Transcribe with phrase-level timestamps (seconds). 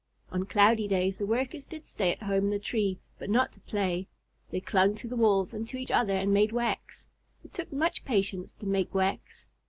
[0.31, 3.59] On cloudy days, the Workers did stay at home in the tree, but not to
[3.59, 4.07] play.
[4.49, 7.07] They clung to the walls and to each other and made wax.
[7.45, 9.45] It took much patience to make wax.